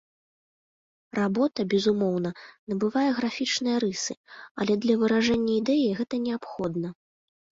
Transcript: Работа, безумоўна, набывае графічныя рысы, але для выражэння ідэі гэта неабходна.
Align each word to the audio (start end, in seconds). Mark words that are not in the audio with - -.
Работа, 1.17 1.65
безумоўна, 1.73 2.29
набывае 2.71 3.03
графічныя 3.19 3.77
рысы, 3.85 4.13
але 4.65 4.73
для 4.85 4.95
выражэння 5.01 5.51
ідэі 5.61 5.87
гэта 6.01 6.15
неабходна. 6.25 6.89